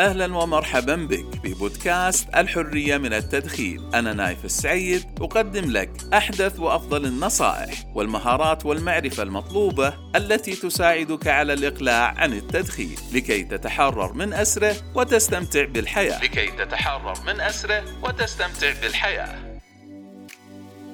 أهلا 0.00 0.36
ومرحبا 0.36 0.96
بك 0.96 1.24
ببودكاست 1.44 2.28
الحرية 2.36 2.96
من 2.96 3.12
التدخين. 3.12 3.94
أنا 3.94 4.12
نايف 4.12 4.44
السعيد 4.44 5.04
أقدم 5.20 5.70
لك 5.70 5.90
أحدث 6.14 6.60
وأفضل 6.60 7.06
النصائح 7.06 7.84
والمهارات 7.94 8.66
والمعرفة 8.66 9.22
المطلوبة 9.22 9.94
التي 10.16 10.56
تساعدك 10.56 11.26
على 11.26 11.52
الإقلاع 11.52 12.14
عن 12.16 12.32
التدخين 12.32 12.94
لكي 13.12 13.44
تتحرر 13.44 14.12
من 14.12 14.32
أسره 14.32 14.76
وتستمتع 14.94 15.64
بالحياة. 15.64 16.24
لكي 16.24 16.46
تتحرر 16.46 17.14
من 17.26 17.40
أسره 17.40 17.84
وتستمتع 18.02 18.80
بالحياة. 18.82 19.58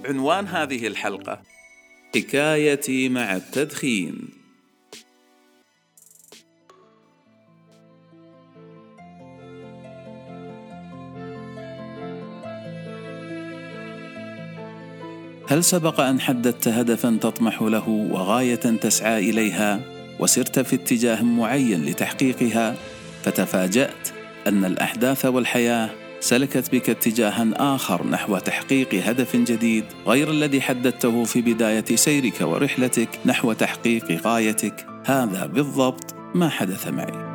عنوان 0.05 0.47
هذه 0.47 0.87
الحلقة 0.87 1.43
حكايتي 2.15 3.09
مع 3.09 3.37
التدخين. 3.37 4.42
هل 15.53 15.65
سبق 15.65 16.01
أن 16.01 16.21
حددت 16.21 16.69
هدفا 16.69 17.19
تطمح 17.21 17.63
له 17.63 17.89
وغاية 17.89 18.55
تسعى 18.55 19.31
إليها 19.31 19.81
وسرت 20.19 20.59
في 20.59 20.77
اتجاه 20.77 21.23
معين 21.23 21.85
لتحقيقها؟ 21.85 22.75
فتفاجأت 23.25 24.09
أن 24.47 24.65
الأحداث 24.65 25.25
والحياة 25.25 25.91
سلكت 26.21 26.75
بك 26.75 26.91
اتجاها 26.91 27.49
آخر 27.57 28.07
نحو 28.07 28.39
تحقيق 28.39 28.95
هدف 28.95 29.37
جديد 29.37 29.85
غير 30.07 30.31
الذي 30.31 30.61
حددته 30.61 31.25
في 31.25 31.41
بداية 31.43 31.85
سيرك 31.95 32.41
ورحلتك 32.41 33.09
نحو 33.27 33.53
تحقيق 33.53 34.27
غايتك. 34.27 34.87
هذا 35.05 35.47
بالضبط 35.47 36.15
ما 36.35 36.49
حدث 36.49 36.89
معي. 36.89 37.33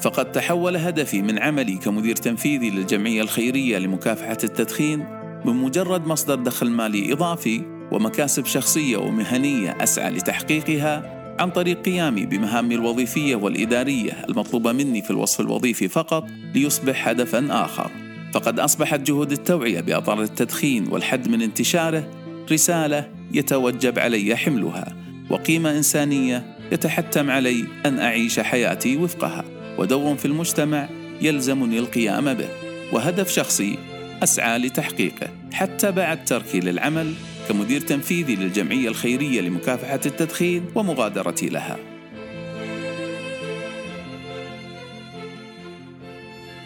فقد 0.00 0.32
تحول 0.32 0.76
هدفي 0.76 1.22
من 1.22 1.38
عملي 1.38 1.76
كمدير 1.76 2.16
تنفيذي 2.16 2.70
للجمعية 2.70 3.22
الخيرية 3.22 3.78
لمكافحة 3.78 4.38
التدخين 4.44 5.17
بمجرد 5.44 6.06
مصدر 6.06 6.34
دخل 6.34 6.70
مالي 6.70 7.12
إضافي 7.12 7.62
ومكاسب 7.92 8.46
شخصية 8.46 8.96
ومهنية 8.96 9.76
أسعى 9.80 10.10
لتحقيقها 10.10 11.18
عن 11.38 11.50
طريق 11.50 11.82
قيامي 11.82 12.26
بمهامي 12.26 12.74
الوظيفية 12.74 13.36
والإدارية 13.36 14.12
المطلوبة 14.28 14.72
مني 14.72 15.02
في 15.02 15.10
الوصف 15.10 15.40
الوظيفي 15.40 15.88
فقط 15.88 16.24
ليصبح 16.54 17.08
هدفا 17.08 17.46
آخر. 17.50 17.90
فقد 18.34 18.60
أصبحت 18.60 19.00
جهود 19.00 19.32
التوعية 19.32 19.80
بأضرار 19.80 20.22
التدخين 20.22 20.88
والحد 20.88 21.28
من 21.28 21.42
انتشاره 21.42 22.10
رسالة 22.52 23.10
يتوجب 23.32 23.98
علي 23.98 24.36
حملها 24.36 24.96
وقيمة 25.30 25.70
إنسانية 25.70 26.56
يتحتم 26.72 27.30
علي 27.30 27.64
أن 27.86 27.98
أعيش 27.98 28.40
حياتي 28.40 28.96
وفقها. 28.96 29.44
ودور 29.78 30.16
في 30.16 30.24
المجتمع 30.24 30.88
يلزمني 31.22 31.78
القيام 31.78 32.34
به. 32.34 32.48
وهدف 32.92 33.32
شخصي 33.32 33.78
أسعى 34.22 34.58
لتحقيقه 34.58 35.28
حتى 35.52 35.92
بعد 35.92 36.24
تركي 36.24 36.60
للعمل 36.60 37.14
كمدير 37.48 37.80
تنفيذي 37.80 38.36
للجمعية 38.36 38.88
الخيرية 38.88 39.40
لمكافحة 39.40 40.00
التدخين 40.06 40.64
ومغادرتي 40.74 41.48
لها. 41.48 41.76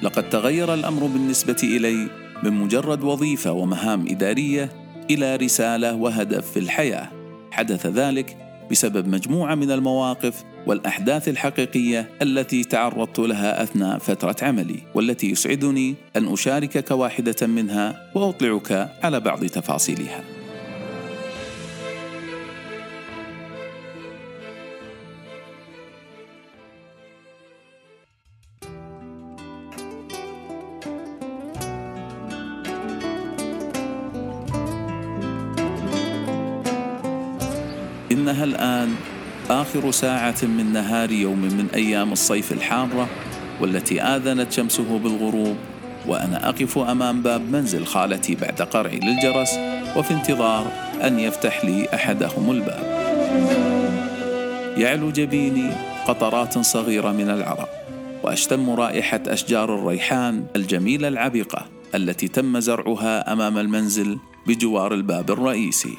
لقد 0.03 0.31
تغير 0.31 0.75
الأمر 0.75 1.07
بالنسبة 1.07 1.57
إلي 1.63 2.09
من 2.43 2.53
مجرد 2.53 3.05
وظيفة 3.05 3.53
ومهام 3.53 4.05
إدارية 4.09 4.73
إلى 5.11 5.37
رسالة 5.37 5.95
وهدف 5.95 6.51
في 6.51 6.59
الحياة. 6.59 7.09
حدث 7.51 7.87
ذلك 7.87 8.37
بسبب 8.71 9.09
مجموعة 9.09 9.55
من 9.55 9.71
المواقف 9.71 10.45
والأحداث 10.67 11.29
الحقيقية 11.29 12.09
التي 12.23 12.65
تعرضت 12.65 13.19
لها 13.19 13.63
أثناء 13.63 13.99
فترة 13.99 14.37
عملي 14.43 14.79
والتي 14.95 15.31
يسعدني 15.31 15.95
أن 16.17 16.33
أشاركك 16.33 16.91
واحدة 16.91 17.47
منها 17.47 18.11
وأطلعك 18.15 18.89
على 19.03 19.21
بعض 19.21 19.45
تفاصيلها. 19.45 20.25
إنها 38.13 38.45
الآن 38.45 38.95
آخر 39.51 39.91
ساعة 39.91 40.37
من 40.43 40.73
نهار 40.73 41.11
يوم 41.11 41.39
من 41.39 41.67
أيام 41.75 42.13
الصيف 42.13 42.53
الحارة 42.53 43.09
والتي 43.61 44.03
آذنت 44.03 44.53
شمسه 44.53 44.99
بالغروب 44.99 45.57
وأنا 46.07 46.49
أقف 46.49 46.79
أمام 46.79 47.23
باب 47.23 47.51
منزل 47.51 47.87
خالتي 47.87 48.35
بعد 48.35 48.63
قرعي 48.63 49.01
للجرس 49.01 49.59
وفي 49.97 50.15
انتظار 50.15 50.73
أن 51.05 51.19
يفتح 51.19 51.65
لي 51.65 51.89
أحدهم 51.95 52.51
الباب. 52.51 53.03
يعلو 54.77 55.11
جبيني 55.11 55.71
قطرات 56.07 56.59
صغيرة 56.59 57.13
من 57.13 57.31
العرق 57.31 57.69
وأشتم 58.23 58.71
رائحة 58.71 59.21
أشجار 59.27 59.75
الريحان 59.75 60.45
الجميلة 60.57 61.09
العبقة 61.09 61.67
التي 61.95 62.29
تم 62.29 62.61
زرعها 62.61 63.33
أمام 63.33 63.59
المنزل 63.59 64.19
بجوار 64.47 64.95
الباب 64.95 65.31
الرئيسي 65.31 65.97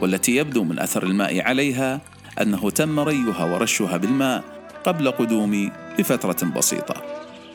والتي 0.00 0.36
يبدو 0.36 0.64
من 0.64 0.78
أثر 0.78 1.02
الماء 1.02 1.40
عليها 1.40 2.00
أنه 2.40 2.70
تم 2.70 3.00
ريها 3.00 3.44
ورشها 3.44 3.96
بالماء 3.96 4.44
قبل 4.84 5.10
قدومي 5.10 5.72
بفترة 5.98 6.46
بسيطة. 6.56 6.94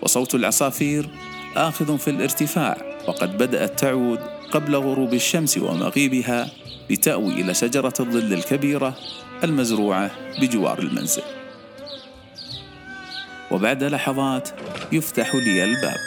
وصوت 0.01 0.35
العصافير 0.35 1.09
آخذ 1.55 1.97
في 1.97 2.09
الارتفاع 2.09 2.77
وقد 3.07 3.38
بدأت 3.38 3.79
تعود 3.79 4.19
قبل 4.51 4.75
غروب 4.75 5.13
الشمس 5.13 5.57
ومغيبها 5.57 6.51
لتأوي 6.89 7.33
إلى 7.33 7.53
شجرة 7.53 7.93
الظل 7.99 8.33
الكبيرة 8.33 8.95
المزروعة 9.43 10.11
بجوار 10.41 10.79
المنزل. 10.79 11.23
وبعد 13.51 13.83
لحظات 13.83 14.49
يفتح 14.91 15.35
لي 15.35 15.63
الباب 15.63 15.97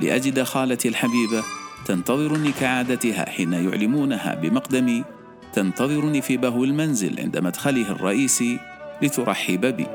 لأجد 0.00 0.42
خالتي 0.42 0.88
الحبيبة 0.88 1.44
تنتظرني 1.86 2.52
كعادتها 2.52 3.30
حين 3.30 3.52
يعلمونها 3.52 4.34
بمقدمي 4.34 5.04
تنتظرني 5.52 6.22
في 6.22 6.36
بهو 6.36 6.64
المنزل 6.64 7.20
عند 7.20 7.38
مدخله 7.38 7.90
الرئيسي 7.90 8.58
لترحب 9.02 9.66
بي. 9.66 9.86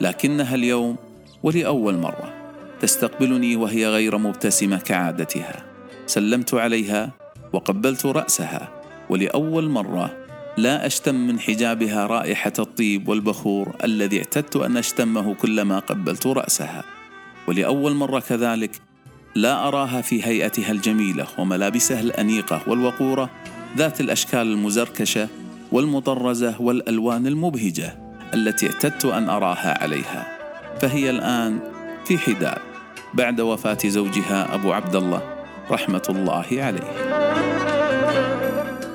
لكنها 0.00 0.54
اليوم 0.54 0.96
ولأول 1.42 1.98
مرة 1.98 2.34
تستقبلني 2.80 3.56
وهي 3.56 3.86
غير 3.86 4.18
مبتسمة 4.18 4.78
كعادتها. 4.78 5.64
سلمت 6.06 6.54
عليها 6.54 7.10
وقبلت 7.52 8.06
رأسها 8.06 8.68
ولأول 9.10 9.68
مرة 9.68 10.16
لا 10.56 10.86
أشتم 10.86 11.14
من 11.14 11.40
حجابها 11.40 12.06
رائحة 12.06 12.52
الطيب 12.58 13.08
والبخور 13.08 13.76
الذي 13.84 14.18
اعتدت 14.18 14.56
أن 14.56 14.76
أشتمه 14.76 15.34
كلما 15.34 15.78
قبلت 15.78 16.26
رأسها. 16.26 16.84
ولأول 17.48 17.94
مرة 17.94 18.20
كذلك 18.20 18.89
لا 19.34 19.68
أراها 19.68 20.00
في 20.00 20.26
هيئتها 20.26 20.72
الجميلة 20.72 21.26
وملابسها 21.38 22.00
الأنيقة 22.00 22.62
والوقورة 22.66 23.30
ذات 23.76 24.00
الأشكال 24.00 24.40
المزركشة 24.40 25.28
والمطرزة 25.72 26.60
والألوان 26.60 27.26
المبهجة 27.26 27.98
التي 28.34 28.66
اعتدت 28.66 29.04
أن 29.04 29.28
أراها 29.28 29.82
عليها. 29.82 30.38
فهي 30.80 31.10
الآن 31.10 31.60
في 32.04 32.18
حداد 32.18 32.58
بعد 33.14 33.40
وفاة 33.40 33.78
زوجها 33.86 34.54
أبو 34.54 34.72
عبد 34.72 34.96
الله 34.96 35.44
رحمة 35.70 36.02
الله 36.08 36.46
عليه. 36.52 36.90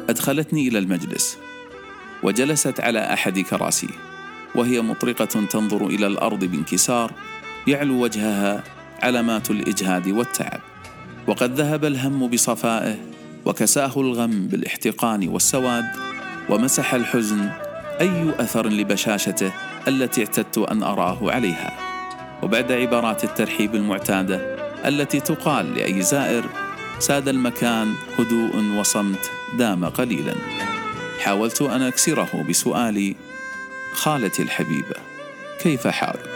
أدخلتني 0.10 0.68
إلى 0.68 0.80
المجلس 0.80 1.38
وجلست 2.24 2.80
على 2.80 3.13
أحد 3.13 3.39
كراسي 3.39 3.89
وهي 4.56 4.81
مطرقة 4.81 5.25
تنظر 5.25 5.88
إلى 5.88 6.07
الأرض 6.07 6.44
بانكسار 6.45 7.12
يعلو 7.68 8.04
وجهها 8.04 8.63
علامات 9.03 9.51
الإجهاد 9.51 10.07
والتعب. 10.07 10.62
وقد 11.27 11.59
ذهب 11.59 11.86
الهم 11.86 12.27
بصفائه 12.27 12.95
وكساه 13.45 13.92
الغم 13.97 14.47
بالإحتقان 14.47 15.27
والسواد 15.27 15.86
ومسح 16.50 16.94
الحزن 16.94 17.50
أي 18.01 18.33
أثر 18.39 18.68
لبشاشته 18.68 19.51
التي 19.88 20.21
اعتدت 20.21 20.57
أن 20.57 20.83
أراه 20.83 21.31
عليها. 21.31 21.77
وبعد 22.44 22.71
عبارات 22.71 23.24
الترحيب 23.24 23.75
المعتادة 23.75 24.56
التي 24.86 25.19
تقال 25.19 25.75
لأي 25.75 26.01
زائر 26.01 26.45
ساد 27.00 27.27
المكان 27.27 27.94
هدوء 28.19 28.80
وصمت 28.80 29.31
دام 29.57 29.86
قليلا. 29.86 30.36
حاولت 31.19 31.62
أن 31.62 31.81
أكسره 31.81 32.45
بسؤالي 32.50 33.15
خالتي 33.94 34.41
الحبيبة 34.41 34.95
كيف 35.62 35.88
حالك؟ 35.88 36.35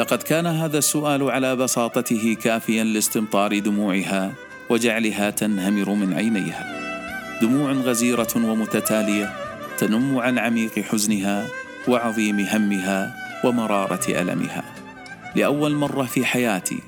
لقد 0.00 0.22
كان 0.22 0.46
هذا 0.46 0.78
السؤال 0.78 1.30
على 1.30 1.56
بساطته 1.56 2.36
كافيا 2.42 2.84
لاستمطار 2.84 3.58
دموعها 3.58 4.32
وجعلها 4.70 5.30
تنهمر 5.30 5.94
من 5.94 6.14
عينيها. 6.14 6.66
دموع 7.42 7.72
غزيرة 7.72 8.28
ومتتالية 8.36 9.32
تنم 9.78 10.18
عن 10.18 10.38
عميق 10.38 10.78
حزنها 10.78 11.46
وعظيم 11.88 12.40
همها 12.40 13.14
ومرارة 13.44 14.20
ألمها. 14.20 14.64
لأول 15.36 15.74
مرة 15.74 16.04
في 16.04 16.24
حياتي 16.24 16.78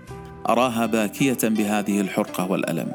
أراها 0.49 0.87
باكية 0.87 1.39
بهذه 1.43 2.01
الحرقة 2.01 2.51
والألم. 2.51 2.93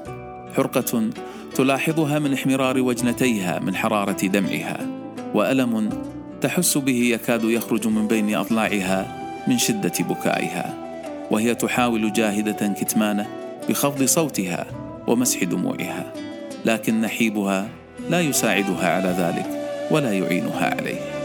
حرقة 0.56 1.10
تلاحظها 1.56 2.20
من 2.20 2.34
احمرار 2.34 2.80
وجنتيها 2.82 3.60
من 3.60 3.76
حرارة 3.76 4.28
دمعها 4.28 4.88
وألم 5.34 5.90
تحس 6.42 6.78
به 6.78 7.00
يكاد 7.04 7.44
يخرج 7.44 7.88
من 7.88 8.08
بين 8.08 8.36
أضلاعها 8.36 9.17
من 9.48 9.58
شدة 9.58 9.94
بكائها 10.00 10.74
وهي 11.32 11.56
تحاول 11.56 12.14
جاهدة 12.14 12.68
كتمانه 12.68 13.28
بخفض 13.70 14.04
صوتها 14.04 14.66
ومسح 15.08 15.44
دموعها 15.44 16.14
لكن 16.66 17.02
نحيبها 17.02 17.70
لا 18.10 18.22
يساعدها 18.22 18.90
على 18.90 19.10
ذلك 19.10 19.68
ولا 19.92 20.14
يعينها 20.14 20.76
عليه. 20.76 21.18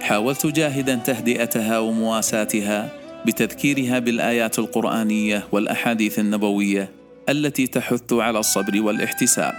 حاولت 0.00 0.46
جاهدا 0.46 0.94
تهدئتها 0.94 1.78
ومواساتها 1.78 2.88
بتذكيرها 3.26 3.98
بالآيات 3.98 4.58
القرآنية 4.58 5.44
والأحاديث 5.52 6.18
النبوية 6.18 6.88
التي 7.28 7.66
تحث 7.66 8.12
على 8.12 8.38
الصبر 8.38 8.82
والاحتساب 8.82 9.54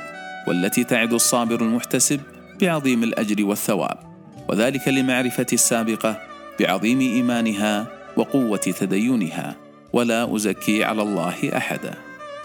والتي 0.48 0.84
تعد 0.84 1.14
الصابر 1.14 1.62
المحتسب 1.62 2.20
بعظيم 2.62 3.04
الأجر 3.04 3.46
والثواب. 3.46 4.05
وذلك 4.50 4.88
لمعرفة 4.88 5.46
السابقة 5.54 6.22
بعظيم 6.60 7.00
إيمانها 7.00 7.88
وقوة 8.18 8.58
تدينها. 8.58 9.56
ولا 9.94 10.36
أزكي 10.36 10.84
على 10.84 11.02
الله 11.02 11.58
أحدا. 11.58 11.94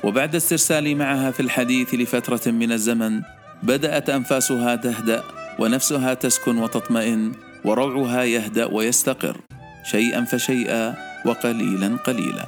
وبعد 0.05 0.35
استرسالي 0.35 0.95
معها 0.95 1.31
في 1.31 1.41
الحديث 1.41 1.95
لفترة 1.95 2.51
من 2.51 2.73
الزمن 2.73 3.21
بدأت 3.63 4.11
أنفاسها 4.11 4.77
تهدأ 4.77 5.23
ونفسها 5.59 6.15
تسكن 6.15 6.59
وتطمئن 6.59 7.33
وروعها 7.65 8.23
يهدأ 8.25 8.65
ويستقر 8.65 9.37
شيئا 9.91 10.25
فشيئا 10.25 10.95
وقليلا 11.27 11.97
قليلا. 11.97 12.47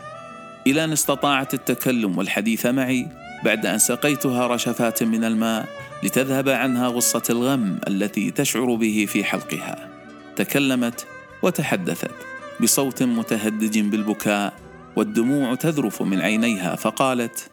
إلى 0.67 0.85
أن 0.85 0.93
استطاعت 0.93 1.55
التكلم 1.55 2.19
والحديث 2.19 2.67
معي 2.67 3.07
بعد 3.45 3.67
أن 3.67 3.79
سقيتها 3.79 4.47
رشفات 4.47 5.03
من 5.03 5.25
الماء 5.25 5.69
لتذهب 6.03 6.49
عنها 6.49 6.89
غصة 6.89 7.23
الغم 7.31 7.79
التي 7.89 8.31
تشعر 8.31 8.75
به 8.75 9.07
في 9.09 9.25
حلقها. 9.25 9.89
تكلمت 10.37 11.07
وتحدثت 11.43 12.15
بصوت 12.61 13.03
متهدج 13.03 13.79
بالبكاء 13.79 14.53
والدموع 14.97 15.55
تذرف 15.55 16.03
من 16.03 16.21
عينيها 16.21 16.77
فقالت 16.77 17.51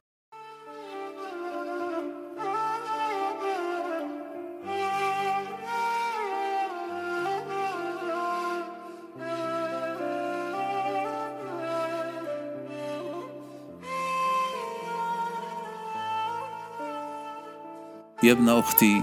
يا 18.29 18.33
ابن 18.33 18.49
أختي 18.49 19.01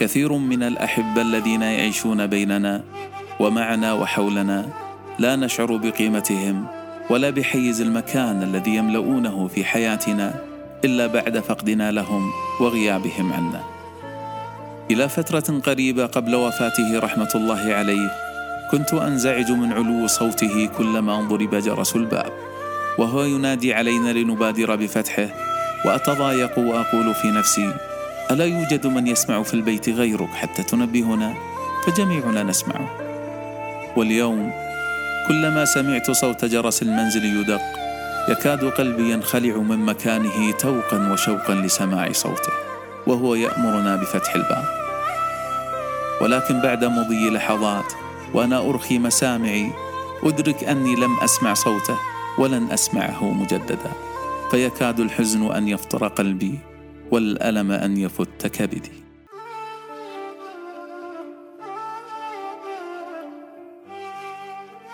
كثير 0.00 0.32
من 0.32 0.62
الأحبة 0.62 1.22
الذين 1.22 1.62
يعيشون 1.62 2.26
بيننا 2.26 2.82
ومعنا 3.40 3.92
وحولنا 3.92 4.68
لا 5.18 5.36
نشعر 5.36 5.76
بقيمتهم 5.76 6.66
ولا 7.10 7.30
بحيز 7.30 7.80
المكان 7.80 8.42
الذي 8.42 8.76
يملؤونه 8.76 9.48
في 9.48 9.64
حياتنا 9.64 10.34
إلا 10.84 11.06
بعد 11.06 11.38
فقدنا 11.38 11.90
لهم 11.92 12.30
وغيابهم 12.60 13.32
عنا. 13.32 13.62
إلى 14.90 15.08
فترة 15.08 15.60
قريبة 15.60 16.06
قبل 16.06 16.34
وفاته 16.34 16.98
رحمة 16.98 17.30
الله 17.34 17.74
عليه 17.74 18.10
كنت 18.70 18.94
أنزعج 18.94 19.50
من 19.50 19.72
علو 19.72 20.06
صوته 20.06 20.68
كلما 20.78 21.20
ضرب 21.20 21.54
جرس 21.54 21.96
الباب 21.96 22.32
وهو 22.98 23.24
ينادي 23.24 23.74
علينا 23.74 24.12
لنبادر 24.12 24.76
بفتحه 24.76 25.28
وأتضايق 25.84 26.58
وأقول 26.58 27.14
في 27.14 27.30
نفسي 27.30 27.72
ألا 28.30 28.44
يوجد 28.44 28.86
من 28.86 29.06
يسمع 29.06 29.42
في 29.42 29.54
البيت 29.54 29.88
غيرك 29.88 30.28
حتى 30.28 30.62
تنبهنا؟ 30.62 31.34
فجميعنا 31.86 32.42
نسمعه. 32.42 32.90
واليوم 33.96 34.52
كلما 35.28 35.64
سمعت 35.64 36.10
صوت 36.10 36.44
جرس 36.44 36.82
المنزل 36.82 37.24
يدق 37.24 37.62
يكاد 38.28 38.64
قلبي 38.64 39.10
ينخلع 39.10 39.56
من 39.56 39.78
مكانه 39.78 40.50
توقا 40.50 41.12
وشوقا 41.12 41.54
لسماع 41.54 42.12
صوته 42.12 42.52
وهو 43.06 43.34
يأمرنا 43.34 43.96
بفتح 43.96 44.34
الباب. 44.34 44.64
ولكن 46.20 46.60
بعد 46.60 46.84
مضي 46.84 47.30
لحظات 47.30 47.92
وأنا 48.34 48.58
أرخي 48.58 48.98
مسامعي 48.98 49.70
أدرك 50.22 50.64
أني 50.64 50.94
لم 50.94 51.20
أسمع 51.20 51.54
صوته 51.54 51.96
ولن 52.38 52.72
أسمعه 52.72 53.32
مجددا 53.32 53.92
فيكاد 54.50 55.00
الحزن 55.00 55.52
أن 55.52 55.68
يفطر 55.68 56.08
قلبي. 56.08 56.58
والألم 57.10 57.70
أن 57.72 57.96
يفت 57.96 58.46
كبدي. 58.46 58.92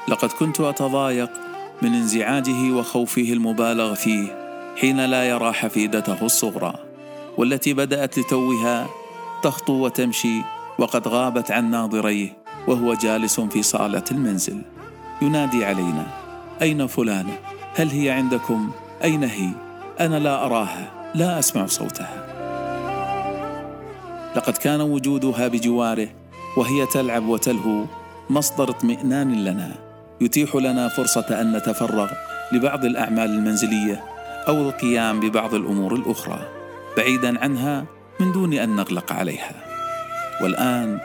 لقد 0.09 0.29
كنت 0.29 0.61
أتضايق 0.61 1.31
من 1.83 1.95
انزعاجه 1.95 2.71
وخوفه 2.71 3.33
المبالغ 3.33 3.95
فيه 3.95 4.43
حين 4.77 5.05
لا 5.05 5.29
يرى 5.29 5.53
حفيدته 5.53 6.27
الصغرى 6.27 6.75
والتي 7.39 7.75
بدأت 7.75 8.19
لتوها 8.19 8.87
تخطو 9.43 9.73
وتمشي 9.73 10.43
وقد 10.79 11.09
غابت 11.09 11.51
عن 11.51 11.71
ناظريه 11.71 12.37
وهو 12.69 12.95
جالس 12.95 13.41
في 13.41 13.63
صالة 13.63 14.05
المنزل. 14.11 14.63
ينادي 15.23 15.65
علينا 15.65 16.07
أين 16.63 16.87
فلانة؟ 16.87 17.39
هل 17.75 17.89
هي 17.89 18.11
عندكم؟ 18.11 18.71
أين 19.05 19.25
هي؟ 19.25 19.49
أنا 20.01 20.19
لا 20.19 20.47
أراها. 20.47 21.02
لا 21.15 21.39
أسمع 21.39 21.67
صوتها. 21.67 22.27
لقد 24.37 24.57
كان 24.57 24.81
وجودها 24.81 25.49
بجواره 25.49 26.09
وهي 26.57 26.87
تلعب 26.87 27.27
وتلهو 27.29 27.85
مصدر 28.31 28.71
اطمئنان 28.71 29.45
لنا. 29.45 29.73
يتيح 30.21 30.57
لنا 30.57 30.89
فرصة 30.89 31.41
أن 31.41 31.57
نتفرغ 31.57 32.11
لبعض 32.53 32.85
الأعمال 32.85 33.31
المنزلية 33.31 34.05
أو 34.49 34.55
القيام 34.55 35.21
ببعض 35.21 35.55
الأمور 35.55 35.95
الأخرى 35.95 36.39
بعيدا 36.97 37.41
عنها 37.43 37.85
من 38.21 38.33
دون 38.33 38.53
أن 38.53 38.77
نغلق 38.77 39.13
عليها. 39.13 39.55
والآن 40.43 40.99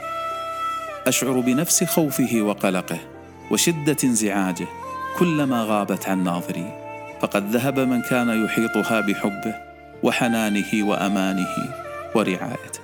أشعر 1.07 1.39
بنفس 1.39 1.83
خوفه 1.83 2.41
وقلقه 2.41 2.99
وشدة 3.51 3.97
انزعاجه 4.03 4.67
كلما 5.19 5.63
غابت 5.63 6.09
عن 6.09 6.23
ناظري. 6.23 6.83
فقد 7.21 7.51
ذهب 7.51 7.79
من 7.79 8.01
كان 8.01 8.45
يحيطها 8.45 8.99
بحبه 8.99 9.66
وحنانه 10.03 10.69
وأمانه 10.73 11.75
ورعايته. 12.15 12.79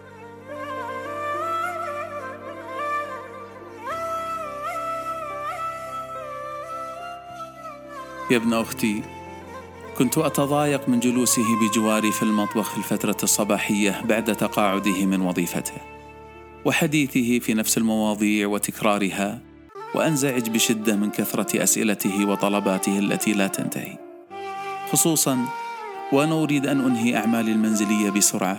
يا 8.31 8.37
ابن 8.37 8.53
أختي 8.53 9.01
كنت 9.97 10.17
أتضايق 10.17 10.89
من 10.89 10.99
جلوسه 10.99 11.43
بجواري 11.61 12.11
في 12.11 12.23
المطبخ 12.23 12.71
في 12.71 12.77
الفترة 12.77 13.17
الصباحية 13.23 14.01
بعد 14.05 14.35
تقاعده 14.35 15.05
من 15.05 15.21
وظيفته 15.21 15.73
وحديثه 16.65 17.39
في 17.39 17.53
نفس 17.53 17.77
المواضيع 17.77 18.47
وتكرارها 18.47 19.39
وأنزعج 19.95 20.49
بشدة 20.49 20.95
من 20.95 21.09
كثرة 21.09 21.63
أسئلته 21.63 22.29
وطلباته 22.29 22.99
التي 22.99 23.33
لا 23.33 23.47
تنتهي 23.47 23.97
خصوصا 24.91 25.45
وأنا 26.13 26.43
أريد 26.43 26.67
أن 26.67 26.79
أنهي 26.79 27.17
أعمالي 27.17 27.51
المنزلية 27.51 28.09
بسرعة 28.09 28.57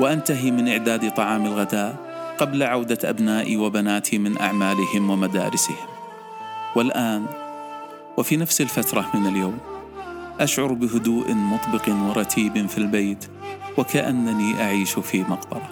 وأنتهي 0.00 0.50
من 0.50 0.68
إعداد 0.68 1.14
طعام 1.14 1.46
الغداء 1.46 1.96
قبل 2.38 2.62
عودة 2.62 2.98
أبنائي 3.04 3.56
وبناتي 3.56 4.18
من 4.18 4.38
أعمالهم 4.38 5.10
ومدارسهم. 5.10 5.76
والآن 6.76 7.26
وفي 8.16 8.36
نفس 8.36 8.60
الفترة 8.60 9.10
من 9.14 9.26
اليوم 9.26 9.58
أشعر 10.40 10.72
بهدوء 10.72 11.34
مطبق 11.34 11.88
ورتيب 11.88 12.66
في 12.66 12.78
البيت 12.78 13.24
وكأنني 13.78 14.62
أعيش 14.62 14.98
في 14.98 15.22
مقبرة. 15.22 15.68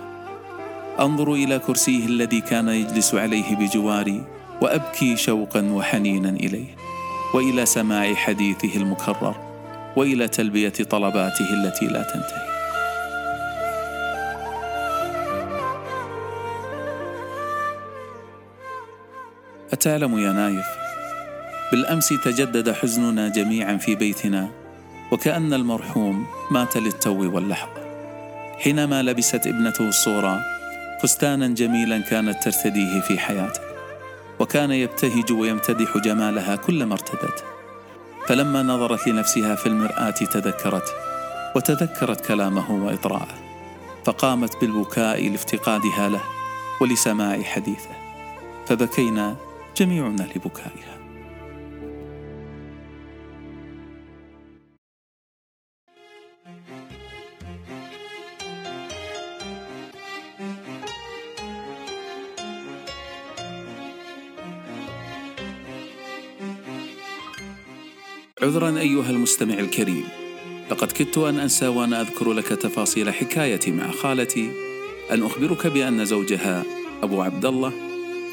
أنظر 1.00 1.32
إلى 1.32 1.58
كرسيه 1.58 2.06
الذي 2.06 2.40
كان 2.40 2.68
يجلس 2.68 3.14
عليه 3.14 3.56
بجواري 3.56 4.24
وأبكي 4.62 5.16
شوقا 5.16 5.70
وحنينا 5.72 6.28
إليه 6.28 6.76
وإلى 7.34 7.66
سماع 7.66 8.14
حديثه 8.14 8.76
المكرر. 8.76 9.51
وإلى 9.96 10.28
تلبية 10.28 10.68
طلباته 10.68 11.54
التي 11.54 11.86
لا 11.86 12.02
تنتهي. 12.02 12.52
أتعلم 19.72 20.18
يا 20.18 20.32
نايف. 20.32 20.66
بالأمس 21.72 22.08
تجدد 22.08 22.72
حزننا 22.72 23.28
جميعا 23.28 23.76
في 23.76 23.94
بيتنا 23.94 24.48
وكأن 25.12 25.54
المرحوم 25.54 26.26
مات 26.50 26.76
للتو 26.76 27.34
واللحظه 27.34 27.82
حينما 28.58 29.02
لبست 29.02 29.46
ابنته 29.46 29.88
الصورة 29.88 30.40
فستانا 31.02 31.48
جميلا 31.48 31.98
كانت 31.98 32.42
ترتديه 32.42 33.00
في 33.00 33.18
حياته 33.18 33.60
وكان 34.38 34.70
يبتهج 34.70 35.32
ويمتدح 35.32 35.98
جمالها 35.98 36.56
كلما 36.56 36.92
ارتدت. 36.92 37.51
فلما 38.28 38.62
نظرت 38.62 39.08
لنفسها 39.08 39.54
في 39.54 39.66
المرآة 39.66 40.10
تذكرت 40.10 40.94
وتذكرت 41.56 42.26
كلامه 42.26 42.84
وإطراءه 42.84 43.34
فقامت 44.04 44.60
بالبكاء 44.60 45.28
لافتقادها 45.28 46.08
له 46.08 46.22
ولسماع 46.80 47.42
حديثه 47.42 47.90
فبكينا 48.66 49.36
جميعنا 49.76 50.22
لبكائها. 50.22 51.01
عذرا 68.42 68.78
أيها 68.78 69.10
المستمع 69.10 69.54
الكريم. 69.54 70.04
لقد 70.70 70.92
كدت 70.92 71.18
أن 71.18 71.38
أنسى 71.38 71.68
وأنا 71.68 72.00
أذكر 72.00 72.32
لك 72.32 72.46
تفاصيل 72.48 73.14
حكايتي 73.14 73.70
مع 73.70 73.90
خالتي. 73.90 74.50
أن 75.10 75.22
أخبرك 75.22 75.66
بأن 75.66 76.04
زوجها 76.04 76.64
أبو 77.02 77.22
عبد 77.22 77.46
الله 77.46 77.72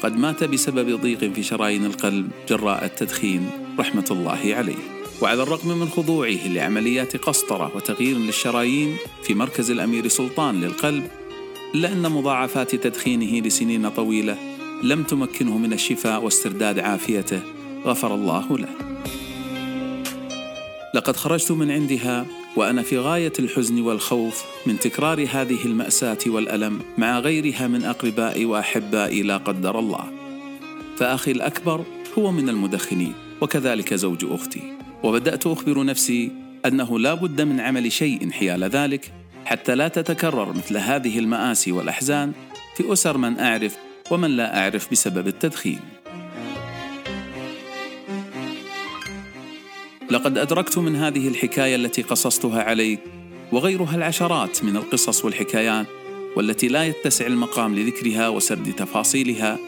قد 0.02 0.16
مات 0.16 0.44
بسبب 0.44 1.00
ضيق 1.00 1.32
في 1.32 1.42
شرايين 1.42 1.84
القلب 1.86 2.30
جراء 2.48 2.84
التدخين 2.84 3.50
رحمة 3.78 4.04
الله 4.10 4.54
عليه. 4.54 4.82
وعلى 5.22 5.42
الرغم 5.42 5.78
من 5.78 5.88
خضوعه 5.88 6.48
لعمليات 6.48 7.16
قسطرة 7.16 7.76
وتغيير 7.76 8.16
للشرايين 8.16 8.96
في 9.22 9.34
مركز 9.34 9.70
الأمير 9.70 10.08
سلطان 10.08 10.60
للقلب 10.60 11.06
الا 11.74 11.92
ان 11.92 12.02
مضاعفات 12.02 12.74
تدخينه 12.74 13.46
لسنين 13.46 13.88
طويلة 13.88 14.36
لم 14.82 15.02
تمكنه 15.02 15.58
من 15.58 15.72
الشفاء 15.72 16.24
واسترداد 16.24 16.78
عافيته 16.78 17.40
غفر 17.84 18.14
الله 18.14 18.58
له. 18.58 18.68
لقد 20.94 21.16
خرجت 21.16 21.52
من 21.52 21.70
عندها 21.70 22.26
وأنا 22.56 22.82
في 22.82 22.98
غاية 22.98 23.32
الحزن 23.38 23.80
والخوف 23.80 24.44
من 24.66 24.78
تكرار 24.78 25.26
هذه 25.30 25.64
المأساة 25.64 26.18
والألم 26.26 26.80
مع 26.98 27.18
غيرها 27.18 27.68
من 27.68 27.84
أقربائي 27.84 28.44
وأحبائي 28.44 29.22
لا 29.22 29.36
قدر 29.36 29.78
الله. 29.78 30.04
فأخي 30.96 31.30
الأكبر 31.30 31.84
هو 32.18 32.32
من 32.32 32.48
المدخنين 32.48 33.12
وكذلك 33.40 33.94
زوج 33.94 34.24
أختي. 34.24 34.72
وبدأت 35.02 35.46
أخبر 35.46 35.84
نفسي 35.84 36.32
أنه 36.66 36.98
لا 36.98 37.14
بد 37.14 37.40
من 37.40 37.60
عمل 37.60 37.92
شيء 37.92 38.30
حيال 38.30 38.64
ذلك 38.64 39.12
حتى 39.44 39.74
لا 39.74 39.88
تتكرر 39.88 40.52
مثل 40.52 40.76
هذه 40.76 41.18
المآسي 41.18 41.72
والأحزان 41.72 42.32
في 42.76 42.92
أسر 42.92 43.16
من 43.16 43.38
أعرف 43.38 43.76
ومن 44.10 44.30
لا 44.30 44.62
أعرف 44.62 44.90
بسبب 44.90 45.28
التدخين. 45.28 45.80
لقد 50.10 50.38
أدركت 50.38 50.78
من 50.78 50.96
هذه 50.96 51.28
الحكاية 51.28 51.76
التي 51.76 52.02
قصصتها 52.02 52.62
عليك 52.62 53.00
وغيرها 53.52 53.96
العشرات 53.96 54.64
من 54.64 54.76
القصص 54.76 55.24
والحكايات 55.24 55.86
والتي 56.36 56.68
لا 56.68 56.84
يتسع 56.84 57.26
المقام 57.26 57.74
لذكرها 57.74 58.28
وسرد 58.28 58.72
تفاصيلها 58.72 59.58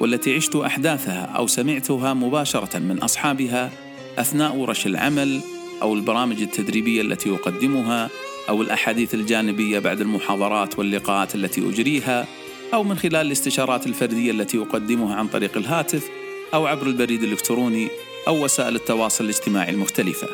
والتي 0.00 0.34
عشت 0.36 0.56
أحداثها 0.56 1.24
أو 1.24 1.46
سمعتها 1.46 2.14
مباشرة 2.14 2.78
من 2.78 2.98
أصحابها 2.98 3.70
أثناء 4.18 4.56
ورش 4.56 4.86
العمل 4.86 5.40
أو 5.82 5.94
البرامج 5.94 6.42
التدريبية 6.42 7.02
التي 7.02 7.30
أقدمها 7.30 8.10
أو 8.48 8.62
الأحاديث 8.62 9.14
الجانبية 9.14 9.78
بعد 9.78 10.00
المحاضرات 10.00 10.78
واللقاءات 10.78 11.34
التي 11.34 11.68
أجريها 11.68 12.26
أو 12.74 12.84
من 12.84 12.96
خلال 12.96 13.26
الاستشارات 13.26 13.86
الفردية 13.86 14.30
التي 14.30 14.58
أقدمها 14.58 15.14
عن 15.14 15.28
طريق 15.28 15.56
الهاتف 15.56 16.08
أو 16.54 16.66
عبر 16.66 16.86
البريد 16.86 17.22
الإلكتروني 17.22 17.88
أو 18.28 18.44
وسائل 18.44 18.76
التواصل 18.76 19.24
الاجتماعي 19.24 19.70
المختلفة 19.70 20.28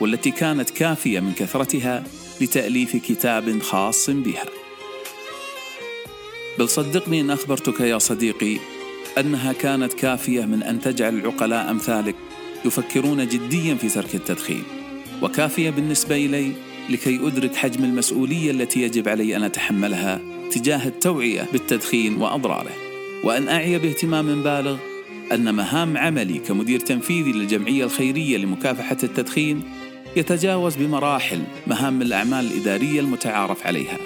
والتي 0.00 0.30
كانت 0.30 0.70
كافية 0.70 1.20
من 1.20 1.32
كثرتها 1.32 2.04
لتأليف 2.40 2.96
كتاب 2.96 3.62
خاص 3.62 4.10
بها. 4.10 4.44
بل 6.58 6.68
صدقني 6.68 7.20
إن 7.20 7.30
أخبرتك 7.30 7.80
يا 7.80 7.98
صديقي 7.98 8.56
أنها 9.18 9.52
كانت 9.52 9.92
كافية 9.92 10.44
من 10.44 10.62
أن 10.62 10.80
تجعل 10.80 11.14
العقلاء 11.14 11.70
أمثالك 11.70 12.16
يفكرون 12.64 13.28
جديا 13.28 13.74
في 13.74 13.88
ترك 13.88 14.14
التدخين 14.14 14.62
وكافية 15.22 15.70
بالنسبة 15.70 16.16
إلي 16.16 16.52
لكي 16.90 17.26
أدرك 17.26 17.56
حجم 17.56 17.84
المسؤولية 17.84 18.50
التي 18.50 18.82
يجب 18.82 19.08
علي 19.08 19.36
أن 19.36 19.42
أتحملها 19.42 20.20
تجاه 20.50 20.88
التوعية 20.88 21.46
بالتدخين 21.52 22.16
وأضراره 22.16 22.72
وأن 23.24 23.48
أعي 23.48 23.78
باهتمام 23.78 24.42
بالغ 24.42 24.89
أن 25.32 25.54
مهام 25.54 25.96
عملي 25.96 26.38
كمدير 26.38 26.80
تنفيذي 26.80 27.32
للجمعية 27.32 27.84
الخيرية 27.84 28.36
لمكافحة 28.36 28.96
التدخين 29.02 29.62
يتجاوز 30.16 30.76
بمراحل 30.76 31.42
مهام 31.66 32.02
الأعمال 32.02 32.52
الإدارية 32.52 33.00
المتعارف 33.00 33.66
عليها. 33.66 33.98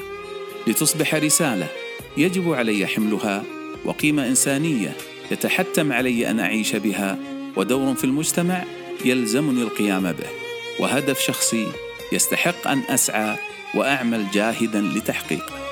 لتصبح 0.67 1.15
رسالة 1.15 1.69
يجب 2.17 2.53
علي 2.53 2.87
حملها 2.87 3.43
وقيمة 3.85 4.29
إنسانية 4.29 4.97
يتحتم 5.31 5.93
علي 5.93 6.31
أن 6.31 6.41
أعيش 6.41 6.77
بها 6.77 7.19
ودور 7.57 7.95
في 7.95 8.05
المجتمع 8.05 8.65
يلزمني 9.05 9.63
القيام 9.63 10.03
به. 10.03 10.29
وهدف 10.81 11.21
شخصي 11.21 11.67
يستحق 12.13 12.69
أن 12.69 12.83
أسعى 12.89 13.37
وأعمل 13.75 14.31
جاهدا 14.31 14.81
لتحقيقه. 14.81 15.64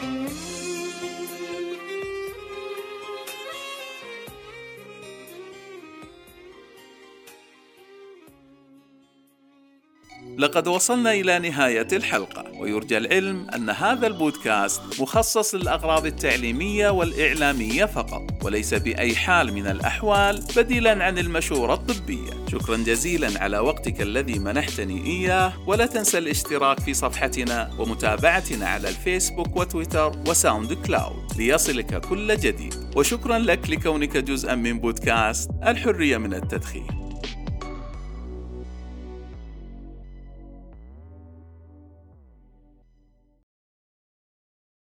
لقد 10.43 10.69
وصلنا 10.69 11.13
إلى 11.13 11.39
نهاية 11.39 11.87
الحلقة 11.93 12.45
ويرجى 12.59 12.99
العلم 12.99 13.47
أن 13.55 13.71
هذا 13.71 14.07
البودكاست 14.07 15.01
مخصص 15.01 15.55
للأغراض 15.55 16.07
التعليمية 16.07 16.89
والإعلامية 16.89 17.85
فقط 17.85 18.23
وليس 18.45 18.75
بأي 18.75 19.17
حال 19.17 19.53
من 19.55 19.67
الأحوال 19.67 20.45
بديلا 20.57 21.05
عن 21.05 21.19
المشورة 21.19 21.75
الطبية. 21.75 22.47
شكرا 22.53 22.77
جزيلا 22.77 23.43
على 23.43 23.59
وقتك 23.59 24.01
الذي 24.03 24.39
منحتني 24.39 25.07
إياه 25.07 25.53
ولا 25.67 25.87
تنسى 25.87 26.19
الاشتراك 26.19 26.81
في 26.81 26.95
صفحتنا 26.95 27.71
ومتابعتنا 27.79 28.69
على 28.69 28.89
الفيسبوك 28.89 29.57
وتويتر 29.57 30.13
وساوند 30.29 30.73
كلاود 30.73 31.33
ليصلك 31.37 32.01
كل 32.01 32.37
جديد. 32.37 32.75
وشكرا 32.97 33.39
لك 33.39 33.71
لكونك 33.71 34.17
جزءا 34.17 34.55
من 34.55 34.79
بودكاست 34.79 35.51
الحرية 35.67 36.17
من 36.17 36.35
التدخين. 36.35 37.02